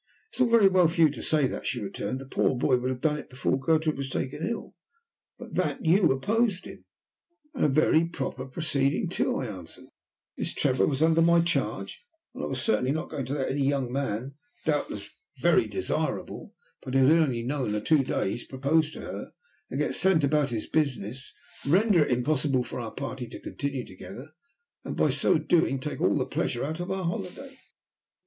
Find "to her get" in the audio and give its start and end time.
18.93-19.93